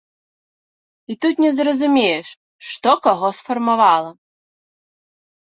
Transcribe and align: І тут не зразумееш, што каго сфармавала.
І 1.13 1.17
тут 1.25 1.35
не 1.45 1.51
зразумееш, 1.57 2.27
што 2.69 2.95
каго 3.05 3.27
сфармавала. 3.41 4.11